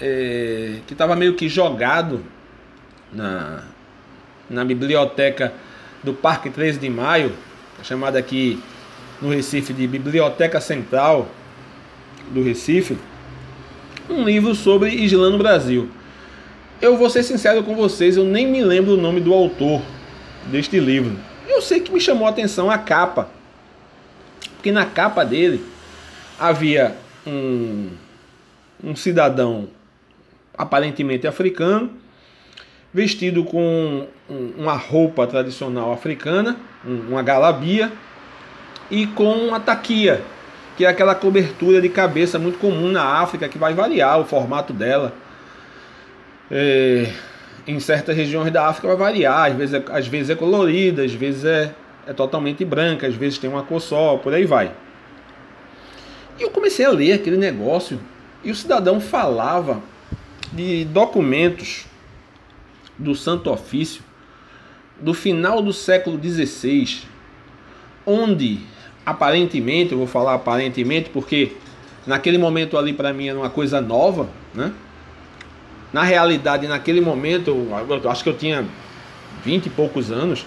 é, 0.00 0.76
que 0.86 0.92
estava 0.92 1.14
meio 1.14 1.34
que 1.34 1.48
jogado 1.48 2.24
na, 3.12 3.64
na 4.48 4.64
biblioteca 4.64 5.52
do 6.02 6.14
Parque 6.14 6.50
13 6.50 6.78
de 6.78 6.88
Maio, 6.88 7.32
chamada 7.82 8.18
aqui 8.18 8.62
no 9.20 9.30
Recife 9.30 9.72
de 9.72 9.86
Biblioteca 9.86 10.60
Central 10.60 11.28
do 12.30 12.42
Recife 12.42 12.96
um 14.10 14.24
livro 14.24 14.54
sobre 14.54 14.90
Islã 14.90 15.30
no 15.30 15.38
Brasil. 15.38 15.88
Eu 16.80 16.96
vou 16.96 17.08
ser 17.08 17.22
sincero 17.22 17.62
com 17.62 17.74
vocês, 17.76 18.16
eu 18.16 18.24
nem 18.24 18.46
me 18.46 18.62
lembro 18.62 18.94
o 18.94 18.96
nome 18.96 19.20
do 19.20 19.32
autor 19.32 19.82
deste 20.46 20.80
livro. 20.80 21.16
Eu 21.48 21.62
sei 21.62 21.80
que 21.80 21.92
me 21.92 22.00
chamou 22.00 22.26
a 22.26 22.30
atenção 22.30 22.70
a 22.70 22.78
capa, 22.78 23.30
porque 24.56 24.72
na 24.72 24.84
capa 24.84 25.24
dele 25.24 25.64
havia 26.38 26.96
um, 27.26 27.88
um 28.82 28.96
cidadão 28.96 29.68
aparentemente 30.60 31.26
africano, 31.26 31.90
vestido 32.92 33.44
com 33.44 34.06
uma 34.28 34.74
roupa 34.74 35.26
tradicional 35.26 35.92
africana, 35.92 36.56
uma 36.84 37.22
galabia, 37.22 37.90
e 38.90 39.06
com 39.06 39.32
uma 39.32 39.60
taquia, 39.60 40.20
que 40.76 40.84
é 40.84 40.88
aquela 40.88 41.14
cobertura 41.14 41.80
de 41.80 41.88
cabeça 41.88 42.38
muito 42.38 42.58
comum 42.58 42.90
na 42.90 43.04
África, 43.04 43.48
que 43.48 43.56
vai 43.56 43.72
variar 43.72 44.20
o 44.20 44.24
formato 44.24 44.72
dela. 44.72 45.12
É, 46.50 47.12
em 47.66 47.78
certas 47.78 48.16
regiões 48.16 48.52
da 48.52 48.66
África 48.66 48.88
vai 48.88 48.96
variar, 48.96 49.50
às 49.50 49.56
vezes 49.56 49.74
é, 49.74 49.84
às 49.90 50.06
vezes 50.08 50.30
é 50.30 50.34
colorida, 50.34 51.04
às 51.04 51.12
vezes 51.12 51.44
é, 51.44 51.72
é 52.06 52.12
totalmente 52.12 52.64
branca, 52.64 53.06
às 53.06 53.14
vezes 53.14 53.38
tem 53.38 53.48
uma 53.48 53.62
cor 53.62 53.80
só, 53.80 54.16
por 54.16 54.34
aí 54.34 54.44
vai. 54.44 54.72
E 56.38 56.42
eu 56.42 56.50
comecei 56.50 56.84
a 56.84 56.90
ler 56.90 57.12
aquele 57.12 57.36
negócio 57.36 58.00
e 58.42 58.50
o 58.50 58.54
cidadão 58.54 59.00
falava 59.00 59.80
de 60.52 60.84
documentos 60.86 61.86
do 62.98 63.14
Santo 63.14 63.50
Ofício 63.50 64.02
do 65.00 65.14
final 65.14 65.62
do 65.62 65.72
século 65.72 66.20
XVI, 66.22 67.02
onde 68.04 68.60
aparentemente, 69.04 69.92
eu 69.92 69.98
vou 69.98 70.06
falar 70.06 70.34
aparentemente 70.34 71.10
porque 71.10 71.52
naquele 72.06 72.38
momento 72.38 72.76
ali 72.76 72.92
para 72.92 73.12
mim 73.12 73.28
era 73.28 73.38
uma 73.38 73.50
coisa 73.50 73.80
nova, 73.80 74.28
né? 74.54 74.72
Na 75.92 76.04
realidade, 76.04 76.68
naquele 76.68 77.00
momento, 77.00 77.50
eu 77.50 78.10
acho 78.10 78.22
que 78.22 78.28
eu 78.28 78.36
tinha 78.36 78.64
vinte 79.44 79.66
e 79.66 79.70
poucos 79.70 80.12
anos, 80.12 80.46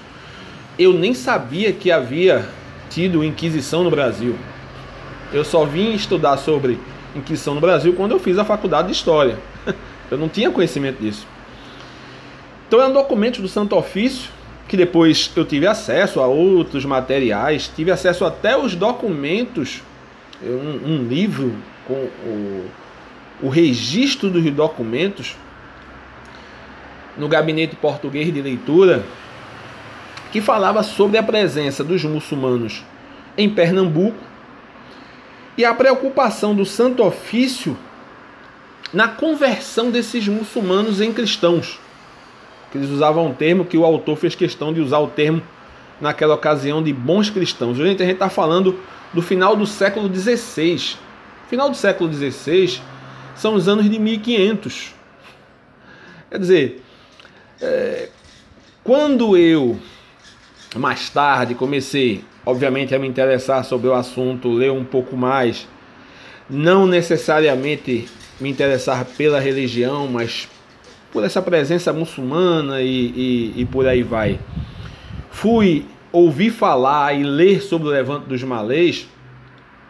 eu 0.79 0.93
nem 0.93 1.13
sabia 1.13 1.73
que 1.73 1.91
havia 1.91 2.47
tido 2.89 3.23
Inquisição 3.23 3.83
no 3.83 3.91
Brasil. 3.91 4.37
Eu 5.33 5.43
só 5.43 5.65
vim 5.65 5.93
estudar 5.93 6.37
sobre 6.37 6.79
Inquisição 7.13 7.55
no 7.55 7.61
Brasil 7.61 7.93
quando 7.93 8.11
eu 8.11 8.19
fiz 8.19 8.37
a 8.37 8.45
faculdade 8.45 8.87
de 8.87 8.93
História. 8.93 9.37
Eu 10.09 10.17
não 10.17 10.29
tinha 10.29 10.51
conhecimento 10.51 11.01
disso. 11.01 11.27
Então 12.67 12.81
é 12.81 12.87
um 12.87 12.93
documento 12.93 13.41
do 13.41 13.47
Santo 13.47 13.75
Ofício 13.75 14.29
que 14.67 14.77
depois 14.77 15.31
eu 15.35 15.45
tive 15.45 15.67
acesso 15.67 16.19
a 16.19 16.27
outros 16.27 16.85
materiais, 16.85 17.71
tive 17.75 17.91
acesso 17.91 18.25
até 18.25 18.57
os 18.57 18.75
documentos, 18.75 19.83
um, 20.41 20.93
um 20.93 21.07
livro 21.07 21.53
com 21.87 21.93
o, 21.93 22.65
o 23.43 23.49
registro 23.49 24.29
dos 24.29 24.43
documentos 24.51 25.35
no 27.17 27.27
gabinete 27.27 27.75
português 27.75 28.33
de 28.33 28.41
leitura, 28.41 29.03
que 30.31 30.41
falava 30.41 30.81
sobre 30.81 31.17
a 31.17 31.23
presença 31.23 31.83
dos 31.83 32.03
muçulmanos 32.03 32.83
em 33.37 33.49
Pernambuco 33.49 34.17
e 35.55 35.63
a 35.63 35.73
preocupação 35.73 36.55
do 36.55 36.65
Santo 36.65 37.03
Ofício 37.03 37.77
na 38.91 39.07
conversão 39.07 39.91
desses 39.91 40.27
muçulmanos 40.27 40.99
em 40.99 41.13
cristãos 41.13 41.79
eles 42.77 42.89
usavam 42.89 43.27
um 43.27 43.33
termo 43.33 43.65
que 43.65 43.77
o 43.77 43.85
autor 43.85 44.17
fez 44.17 44.35
questão 44.35 44.73
de 44.73 44.81
usar 44.81 44.99
o 44.99 45.07
termo 45.07 45.41
naquela 46.01 46.33
ocasião 46.33 46.81
de 46.81 46.91
bons 46.91 47.29
cristãos. 47.29 47.77
Gente, 47.77 48.01
a 48.01 48.05
gente 48.05 48.15
está 48.15 48.29
falando 48.29 48.79
do 49.13 49.21
final 49.21 49.55
do 49.55 49.65
século 49.65 50.13
XVI. 50.13 50.95
Final 51.49 51.69
do 51.69 51.77
século 51.77 52.11
XVI 52.11 52.81
são 53.35 53.53
os 53.53 53.67
anos 53.67 53.89
de 53.89 53.99
1500. 53.99 54.93
Quer 56.31 56.39
dizer, 56.39 56.83
é, 57.61 58.09
quando 58.83 59.37
eu 59.37 59.77
mais 60.75 61.09
tarde 61.09 61.53
comecei, 61.53 62.23
obviamente, 62.43 62.95
a 62.95 62.99
me 62.99 63.07
interessar 63.07 63.63
sobre 63.63 63.87
o 63.87 63.93
assunto, 63.93 64.51
ler 64.51 64.71
um 64.71 64.83
pouco 64.83 65.15
mais, 65.15 65.67
não 66.49 66.87
necessariamente 66.87 68.09
me 68.39 68.49
interessar 68.49 69.05
pela 69.17 69.39
religião, 69.39 70.07
mas 70.07 70.47
por 71.11 71.23
essa 71.23 71.41
presença 71.41 71.93
muçulmana 71.93 72.81
e, 72.81 72.87
e, 72.87 73.61
e 73.61 73.65
por 73.65 73.87
aí 73.87 74.01
vai. 74.01 74.39
Fui 75.31 75.85
ouvir 76.11 76.51
falar 76.51 77.13
e 77.13 77.23
ler 77.23 77.61
sobre 77.61 77.87
o 77.87 77.91
Levante 77.91 78.27
dos 78.27 78.43
Malês, 78.43 79.07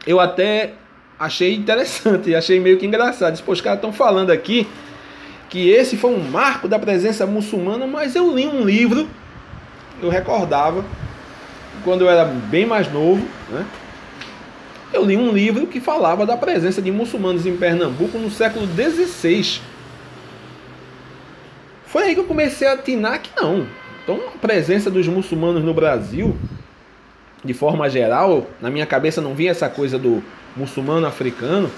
eu 0.05 0.19
até 0.19 0.73
achei 1.19 1.55
interessante, 1.55 2.33
achei 2.35 2.59
meio 2.59 2.77
que 2.77 2.85
engraçado. 2.85 3.31
Disse, 3.31 3.43
Pô, 3.43 3.51
os 3.51 3.61
caras 3.61 3.77
estão 3.77 3.93
falando 3.93 4.31
aqui 4.31 4.67
que 5.49 5.69
esse 5.69 5.95
foi 5.95 6.11
um 6.11 6.19
marco 6.19 6.67
da 6.67 6.79
presença 6.79 7.25
muçulmana, 7.27 7.85
mas 7.85 8.15
eu 8.15 8.35
li 8.35 8.47
um 8.47 8.63
livro, 8.63 9.07
eu 10.01 10.09
recordava, 10.09 10.83
quando 11.83 12.01
eu 12.01 12.09
era 12.09 12.25
bem 12.25 12.65
mais 12.65 12.91
novo, 12.91 13.23
né? 13.49 13.65
Eu 14.93 15.03
li 15.03 15.17
um 15.17 15.31
livro 15.31 15.65
que 15.65 15.81
falava 15.81 16.23
da 16.23 16.37
presença 16.37 16.79
de 16.79 16.91
muçulmanos 16.91 17.47
em 17.47 17.57
Pernambuco 17.57 18.19
no 18.19 18.29
século 18.29 18.67
XVI. 18.67 19.59
Foi 21.87 22.03
aí 22.03 22.13
que 22.13 22.19
eu 22.19 22.25
comecei 22.25 22.67
a 22.67 22.73
atinar 22.73 23.19
que 23.19 23.31
não. 23.35 23.65
Então, 24.03 24.19
a 24.27 24.37
presença 24.37 24.91
dos 24.91 25.07
muçulmanos 25.07 25.63
no 25.63 25.73
Brasil, 25.73 26.37
de 27.43 27.55
forma 27.55 27.89
geral, 27.89 28.45
na 28.61 28.69
minha 28.69 28.85
cabeça 28.85 29.19
não 29.19 29.33
vinha 29.33 29.49
essa 29.49 29.67
coisa 29.67 29.97
do 29.97 30.23
muçulmano 30.55 31.07
africano. 31.07 31.71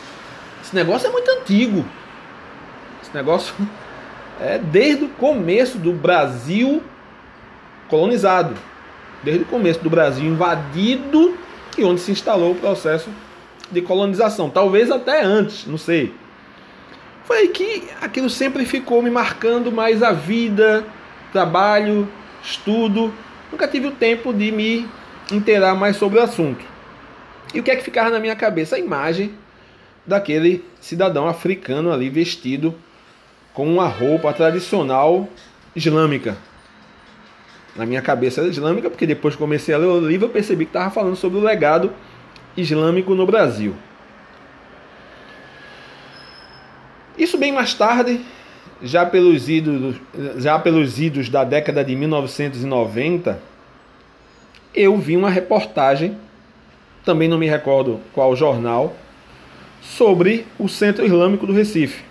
Esse 0.61 0.75
negócio 0.75 1.07
é 1.07 1.11
muito 1.11 1.31
antigo. 1.31 1.85
Esse 3.01 3.15
negócio 3.15 3.55
é 4.41 4.57
desde 4.57 5.05
o 5.05 5.09
começo 5.09 5.77
do 5.77 5.93
Brasil 5.93 6.83
colonizado. 7.87 8.55
Desde 9.23 9.43
o 9.43 9.47
começo 9.47 9.79
do 9.79 9.89
Brasil 9.89 10.25
invadido 10.25 11.44
e 11.77 11.83
onde 11.83 12.01
se 12.01 12.11
instalou 12.11 12.51
o 12.51 12.55
processo 12.55 13.09
de 13.71 13.81
colonização. 13.81 14.49
Talvez 14.49 14.91
até 14.91 15.23
antes, 15.23 15.65
não 15.65 15.77
sei. 15.77 16.13
Foi 17.25 17.37
aí 17.37 17.47
que 17.47 17.83
aquilo 18.01 18.29
sempre 18.29 18.65
ficou 18.65 19.01
me 19.01 19.09
marcando 19.09 19.71
mais 19.71 20.03
a 20.03 20.11
vida, 20.11 20.85
trabalho, 21.31 22.07
estudo. 22.43 23.13
Nunca 23.51 23.67
tive 23.67 23.87
o 23.87 23.91
tempo 23.91 24.33
de 24.33 24.51
me 24.51 24.87
inteirar 25.31 25.75
mais 25.75 25.97
sobre 25.97 26.19
o 26.19 26.21
assunto. 26.21 26.63
E 27.53 27.59
o 27.59 27.63
que 27.63 27.71
é 27.71 27.75
que 27.75 27.83
ficava 27.83 28.09
na 28.09 28.19
minha 28.19 28.35
cabeça? 28.35 28.75
A 28.75 28.79
imagem 28.79 29.33
daquele 30.05 30.63
cidadão 30.79 31.27
africano 31.27 31.91
ali 31.91 32.09
vestido 32.09 32.75
com 33.53 33.67
uma 33.67 33.87
roupa 33.87 34.31
tradicional 34.33 35.27
islâmica. 35.75 36.37
Na 37.75 37.85
minha 37.85 38.01
cabeça 38.01 38.41
era 38.41 38.49
islâmica, 38.49 38.89
porque 38.89 39.05
depois 39.05 39.35
que 39.35 39.39
comecei 39.41 39.75
a 39.75 39.77
ler 39.77 39.87
o 39.87 39.99
livro 39.99 40.27
eu 40.27 40.31
percebi 40.31 40.65
que 40.65 40.69
estava 40.69 40.89
falando 40.89 41.15
sobre 41.15 41.37
o 41.37 41.41
legado 41.41 41.91
islâmico 42.55 43.13
no 43.13 43.25
Brasil. 43.25 43.75
Isso 47.17 47.37
bem 47.37 47.51
mais 47.51 47.73
tarde, 47.73 48.21
já 48.81 49.05
pelos 49.05 49.49
idos, 49.49 49.95
já 50.37 50.57
pelos 50.59 50.99
idos 50.99 51.29
da 51.29 51.43
década 51.43 51.83
de 51.83 51.95
1990, 51.95 53.39
eu 54.73 54.97
vi 54.97 55.15
uma 55.15 55.29
reportagem, 55.29 56.17
também 57.05 57.27
não 57.27 57.37
me 57.37 57.47
recordo 57.47 57.99
qual 58.13 58.35
jornal, 58.35 58.95
sobre 59.81 60.45
o 60.59 60.67
Centro 60.67 61.05
Islâmico 61.05 61.45
do 61.45 61.53
Recife. 61.53 62.03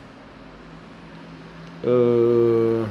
Uh... 1.83 2.87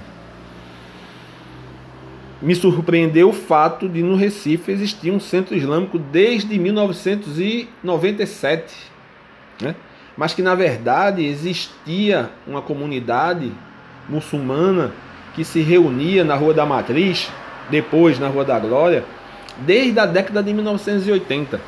me 2.43 2.53
surpreendeu 2.53 3.29
o 3.29 3.33
fato 3.33 3.87
de 3.87 4.03
no 4.03 4.17
Recife 4.17 4.69
existir 4.69 5.11
um 5.11 5.19
centro 5.19 5.55
islâmico 5.55 5.97
desde 5.97 6.59
1997, 6.59 8.75
né? 9.61 9.73
mas 10.17 10.33
que 10.33 10.41
na 10.41 10.53
verdade 10.53 11.25
existia 11.25 12.29
uma 12.45 12.61
comunidade 12.61 13.49
muçulmana 14.09 14.91
que 15.33 15.45
se 15.45 15.61
reunia 15.61 16.25
na 16.25 16.35
Rua 16.35 16.53
da 16.53 16.65
Matriz, 16.65 17.31
depois 17.69 18.19
na 18.19 18.27
Rua 18.27 18.43
da 18.43 18.59
Glória, 18.59 19.05
desde 19.59 19.97
a 19.97 20.05
década 20.05 20.43
de 20.43 20.53
1980. 20.53 21.61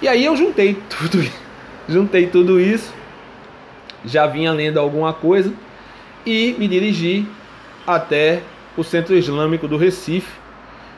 E 0.00 0.06
aí 0.06 0.24
eu 0.24 0.36
juntei 0.36 0.74
tudo, 0.88 1.28
juntei 1.88 2.28
tudo 2.28 2.60
isso, 2.60 2.94
já 4.04 4.28
vinha 4.28 4.52
lendo 4.52 4.78
alguma 4.78 5.12
coisa 5.12 5.52
e 6.24 6.54
me 6.60 6.68
dirigi 6.68 7.26
até 7.84 8.40
o 8.76 8.82
Centro 8.82 9.14
Islâmico 9.14 9.68
do 9.68 9.76
Recife, 9.76 10.30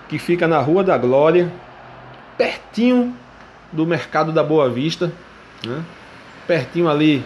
que 0.08 0.18
fica 0.18 0.46
na 0.46 0.58
Rua 0.58 0.82
da 0.82 0.96
Glória, 0.96 1.52
pertinho 2.36 3.14
do 3.72 3.86
Mercado 3.86 4.32
da 4.32 4.42
Boa 4.42 4.68
Vista, 4.70 5.12
né? 5.64 5.82
pertinho 6.46 6.88
ali 6.88 7.24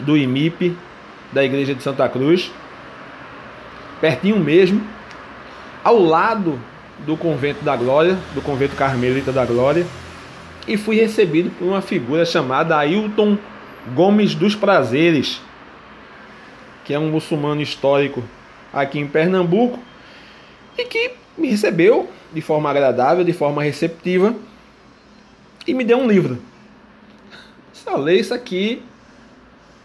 do 0.00 0.16
IMIP, 0.16 0.76
da 1.32 1.44
Igreja 1.44 1.74
de 1.74 1.82
Santa 1.82 2.08
Cruz, 2.08 2.50
pertinho 4.00 4.38
mesmo, 4.38 4.80
ao 5.82 5.98
lado 5.98 6.58
do 7.04 7.16
Convento 7.16 7.64
da 7.64 7.76
Glória, 7.76 8.16
do 8.34 8.40
Convento 8.40 8.76
Carmelita 8.76 9.32
da 9.32 9.44
Glória, 9.44 9.86
e 10.66 10.76
fui 10.76 10.96
recebido 10.96 11.50
por 11.50 11.66
uma 11.66 11.80
figura 11.80 12.24
chamada 12.24 12.76
Ailton 12.76 13.38
Gomes 13.94 14.34
dos 14.34 14.54
Prazeres, 14.54 15.40
que 16.84 16.94
é 16.94 16.98
um 16.98 17.10
muçulmano 17.10 17.60
histórico 17.60 18.22
aqui 18.76 18.98
em 18.98 19.08
Pernambuco 19.08 19.78
e 20.76 20.84
que 20.84 21.12
me 21.36 21.48
recebeu 21.48 22.10
de 22.32 22.42
forma 22.42 22.68
agradável, 22.68 23.24
de 23.24 23.32
forma 23.32 23.62
receptiva 23.62 24.34
e 25.66 25.72
me 25.72 25.82
deu 25.82 25.98
um 25.98 26.06
livro. 26.06 26.38
Só 27.72 27.96
lê 27.96 28.20
isso 28.20 28.34
aqui, 28.34 28.82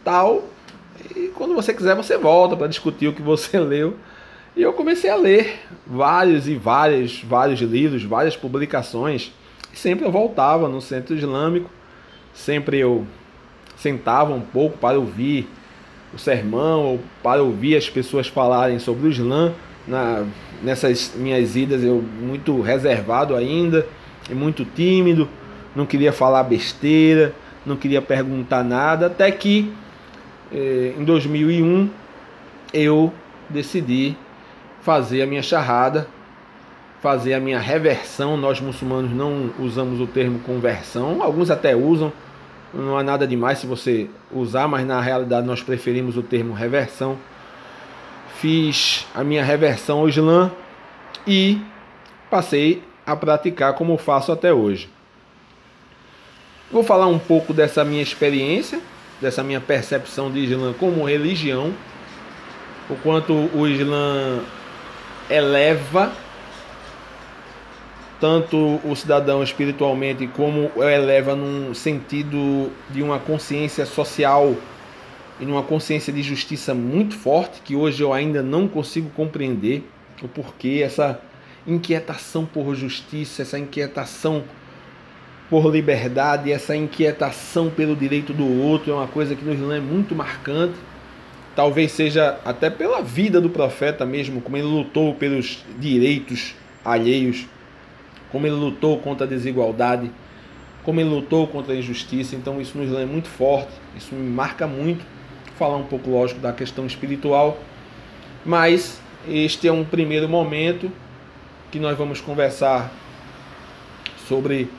tal, 0.04 0.44
e 1.16 1.30
quando 1.30 1.56
você 1.56 1.74
quiser 1.74 1.96
você 1.96 2.18
volta 2.18 2.58
para 2.58 2.68
discutir 2.68 3.08
o 3.08 3.14
que 3.14 3.22
você 3.22 3.58
leu. 3.62 3.96
E 4.56 4.62
eu 4.62 4.74
comecei 4.74 5.10
a 5.10 5.16
ler 5.16 5.62
vários 5.88 6.46
e 6.50 6.56
vários, 6.56 7.24
vários 7.24 7.62
livros, 7.62 8.04
várias 8.04 8.36
publicações. 8.36 9.32
E 9.72 9.80
sempre 9.80 10.06
eu 10.06 10.12
voltava 10.12 10.68
no 10.68 10.82
centro 10.82 11.16
islâmico, 11.16 11.70
sempre 12.34 12.78
eu 12.78 13.08
sentava 13.78 14.34
um 14.34 14.42
pouco 14.42 14.78
para 14.78 15.00
ouvir 15.00 15.48
o 16.14 16.18
sermão 16.18 16.82
ou 16.84 17.00
para 17.24 17.42
ouvir 17.42 17.76
as 17.76 17.90
pessoas 17.90 18.28
falarem 18.28 18.80
sobre 18.80 19.08
o 19.08 19.12
Islã. 19.12 19.54
Na, 19.88 20.26
nessas 20.62 21.14
minhas 21.16 21.56
idas 21.56 21.84
eu 21.84 22.04
muito 22.22 22.62
reservado 22.62 23.36
ainda 23.36 23.86
e 24.30 24.36
muito 24.36 24.64
tímido, 24.64 25.28
não 25.76 25.86
queria 25.86 26.14
falar 26.14 26.44
besteira, 26.44 27.34
não 27.66 27.76
queria 27.76 28.02
perguntar 28.02 28.64
nada, 28.64 29.08
até 29.08 29.32
que 29.32 29.74
eh, 30.52 30.94
em 30.98 31.04
2001 31.04 31.90
eu 32.74 33.12
decidi 33.50 34.16
fazer 34.82 35.22
a 35.22 35.26
minha 35.26 35.44
charrada, 35.44 36.08
fazer 37.02 37.34
a 37.34 37.40
minha 37.40 37.60
reversão. 37.60 38.38
Nós 38.38 38.60
muçulmanos 38.60 39.12
não 39.12 39.52
usamos 39.60 40.00
o 40.00 40.08
termo 40.08 40.40
conversão, 40.40 41.22
alguns 41.22 41.50
até 41.50 41.76
usam, 41.76 42.12
não 42.74 42.98
há 42.98 43.04
nada 43.04 43.28
demais 43.28 43.60
se 43.60 43.68
você 43.68 44.10
usar, 44.32 44.68
mas 44.68 44.86
na 44.86 45.02
realidade 45.02 45.46
nós 45.46 45.62
preferimos 45.62 46.16
o 46.18 46.24
termo 46.24 46.54
reversão. 46.54 47.18
Fiz 48.40 49.06
a 49.14 49.24
minha 49.24 49.44
reversão 49.44 50.00
ao 50.00 50.10
Islã 50.10 50.52
e 51.28 51.62
passei 52.30 52.82
a 53.06 53.16
praticar 53.16 53.74
como 53.74 53.98
faço 53.98 54.32
até 54.32 54.54
hoje. 54.54 54.90
Vou 56.72 56.84
falar 56.84 57.08
um 57.08 57.20
pouco 57.20 57.54
dessa 57.54 57.84
minha 57.84 58.02
experiência, 58.02 58.80
dessa 59.20 59.44
minha 59.44 59.60
percepção 59.60 60.32
de 60.32 60.40
Islã 60.40 60.74
como 60.74 61.04
religião, 61.04 61.74
o 62.90 62.96
quanto 62.96 63.34
o 63.34 63.68
Islã 63.68 64.40
eleva 65.30 66.12
tanto 68.22 68.80
o 68.86 68.96
cidadão 68.96 69.42
espiritualmente 69.42 70.28
como 70.28 70.72
eleva 70.78 71.36
num 71.36 71.74
sentido 71.74 72.72
de 72.92 73.02
uma 73.02 73.18
consciência 73.18 73.84
social 73.84 74.56
e 75.40 75.46
numa 75.46 75.64
consciência 75.64 76.14
de 76.14 76.22
justiça 76.22 76.76
muito 76.76 77.16
forte 77.16 77.62
que 77.62 77.76
hoje 77.76 78.04
eu 78.04 78.14
ainda 78.14 78.44
não 78.44 78.68
consigo 78.68 79.10
compreender 79.10 79.84
o 80.22 80.28
porquê 80.28 80.84
essa 80.86 81.20
inquietação 81.66 82.46
por 82.46 82.76
justiça, 82.76 83.42
essa 83.42 83.58
inquietação 83.58 84.44
por 85.50 85.68
liberdade, 85.70 86.52
essa 86.52 86.76
inquietação 86.76 87.72
pelo 87.72 87.96
direito 87.96 88.34
do 88.34 88.48
outro 88.62 88.92
é 88.92 88.96
uma 88.96 89.08
coisa 89.08 89.36
que 89.36 89.44
no 89.44 89.52
Islã 89.52 89.78
é 89.78 89.82
muito 89.82 90.16
marcante. 90.16 90.76
Talvez 91.56 91.92
seja 91.92 92.40
até 92.46 92.70
pela 92.70 93.02
vida 93.02 93.42
do 93.42 93.50
profeta 93.50 94.06
mesmo, 94.06 94.42
como 94.42 94.56
ele 94.56 94.68
lutou 94.68 95.14
pelos 95.16 95.66
direitos 95.78 96.56
alheios 96.86 97.48
como 98.32 98.48
ele 98.48 98.56
lutou 98.56 98.98
contra 99.00 99.26
a 99.26 99.30
desigualdade, 99.30 100.10
como 100.84 101.00
ele 101.00 101.10
lutou 101.10 101.48
contra 101.48 101.74
a 101.74 101.78
injustiça. 101.78 102.36
Então 102.36 102.62
isso 102.62 102.78
nos 102.78 102.92
é 102.98 103.06
muito 103.06 103.28
forte, 103.28 103.72
isso 103.96 104.16
me 104.16 104.30
marca 104.30 104.66
muito. 104.66 105.06
Vou 105.46 105.56
falar 105.58 105.78
um 105.78 105.84
pouco, 105.84 106.10
lógico, 106.10 106.40
da 106.40 106.52
questão 106.54 106.86
espiritual, 106.86 107.60
mas 108.46 109.00
este 109.28 109.68
é 109.68 109.72
um 109.72 109.84
primeiro 109.84 110.28
momento 110.28 110.92
que 111.70 111.80
nós 111.80 111.98
vamos 111.98 112.20
conversar 112.20 112.92
sobre 114.28 114.70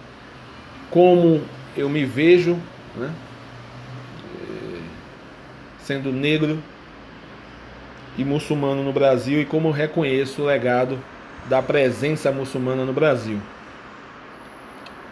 como 0.90 1.42
eu 1.76 1.88
me 1.88 2.04
vejo, 2.04 2.58
né? 2.96 3.10
Eh, 4.34 4.80
sendo 5.78 6.12
negro 6.12 6.58
e 8.18 8.24
muçulmano 8.24 8.82
no 8.82 8.92
Brasil 8.92 9.40
e 9.40 9.44
como 9.44 9.70
reconheço 9.70 10.42
o 10.42 10.44
legado 10.44 10.98
da 11.48 11.62
presença 11.62 12.30
muçulmana 12.30 12.84
no 12.84 12.92
Brasil. 12.92 13.38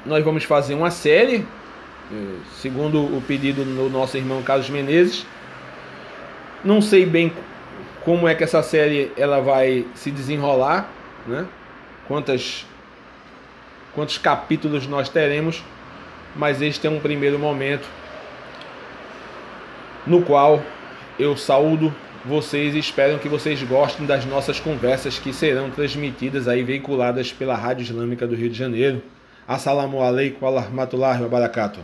Nós 0.04 0.24
vamos 0.24 0.44
fazer 0.44 0.74
uma 0.74 0.90
série, 0.90 1.46
eh, 2.12 2.36
segundo 2.60 3.00
o 3.00 3.22
pedido 3.26 3.64
do 3.64 3.90
nosso 3.90 4.16
irmão 4.16 4.42
Carlos 4.42 4.70
Menezes. 4.70 5.26
Não 6.64 6.80
sei 6.80 7.04
bem 7.04 7.32
como 8.04 8.26
é 8.26 8.34
que 8.34 8.44
essa 8.44 8.62
série 8.62 9.12
ela 9.16 9.40
vai 9.40 9.86
se 9.94 10.10
desenrolar, 10.10 10.88
né? 11.26 11.46
Quantas 12.06 12.66
quantos 13.94 14.18
capítulos 14.18 14.86
nós 14.86 15.08
teremos, 15.08 15.64
mas 16.34 16.62
este 16.62 16.86
é 16.86 16.90
um 16.90 17.00
primeiro 17.00 17.38
momento 17.38 17.86
no 20.06 20.22
qual 20.22 20.62
eu 21.18 21.36
saúdo 21.36 21.94
vocês 22.24 22.74
esperam 22.74 23.18
que 23.18 23.28
vocês 23.28 23.62
gostem 23.62 24.04
das 24.04 24.26
nossas 24.26 24.60
conversas 24.60 25.18
que 25.18 25.32
serão 25.32 25.70
transmitidas 25.70 26.46
aí, 26.48 26.62
veiculadas 26.62 27.32
pela 27.32 27.54
Rádio 27.54 27.84
Islâmica 27.84 28.26
do 28.26 28.34
Rio 28.34 28.50
de 28.50 28.58
Janeiro. 28.58 29.02
Assalamu 29.48 30.02
alaikum 30.02 30.44
wa 30.44 30.60
rahmatullahi 30.60 31.22
wa 31.22 31.28
barakatuh. 31.28 31.80